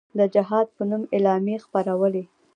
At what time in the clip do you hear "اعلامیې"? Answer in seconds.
1.15-1.57